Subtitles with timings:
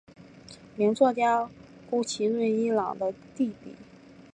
[0.77, 1.47] 名作家
[1.87, 3.75] 谷崎润一郎的弟弟。